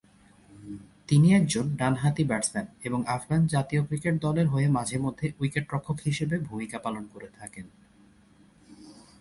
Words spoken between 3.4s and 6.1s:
জাতীয় ক্রিকেট দলের হয়ে মাঝে মধ্যে উইকেটরক্ষক